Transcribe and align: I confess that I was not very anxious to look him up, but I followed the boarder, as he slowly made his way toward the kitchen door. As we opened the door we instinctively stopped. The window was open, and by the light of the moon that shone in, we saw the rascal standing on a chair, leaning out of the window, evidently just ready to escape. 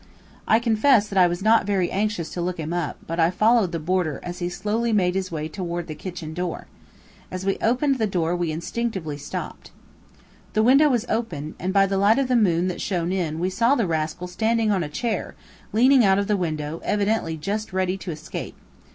I 0.47 0.57
confess 0.57 1.07
that 1.07 1.17
I 1.19 1.27
was 1.27 1.43
not 1.43 1.67
very 1.67 1.91
anxious 1.91 2.31
to 2.31 2.41
look 2.41 2.57
him 2.59 2.73
up, 2.73 2.97
but 3.05 3.19
I 3.19 3.29
followed 3.29 3.71
the 3.71 3.77
boarder, 3.77 4.19
as 4.23 4.39
he 4.39 4.49
slowly 4.49 4.91
made 4.91 5.13
his 5.13 5.31
way 5.31 5.47
toward 5.47 5.85
the 5.85 5.93
kitchen 5.93 6.33
door. 6.33 6.65
As 7.29 7.45
we 7.45 7.59
opened 7.61 7.99
the 7.99 8.07
door 8.07 8.35
we 8.35 8.51
instinctively 8.51 9.19
stopped. 9.19 9.69
The 10.53 10.63
window 10.63 10.89
was 10.89 11.05
open, 11.07 11.53
and 11.59 11.71
by 11.71 11.85
the 11.85 11.99
light 11.99 12.17
of 12.17 12.29
the 12.29 12.35
moon 12.35 12.67
that 12.67 12.81
shone 12.81 13.11
in, 13.11 13.37
we 13.37 13.51
saw 13.51 13.75
the 13.75 13.85
rascal 13.85 14.25
standing 14.27 14.71
on 14.71 14.83
a 14.83 14.89
chair, 14.89 15.35
leaning 15.71 16.03
out 16.03 16.17
of 16.17 16.25
the 16.25 16.35
window, 16.35 16.81
evidently 16.83 17.37
just 17.37 17.71
ready 17.71 17.95
to 17.97 18.09
escape. 18.09 18.55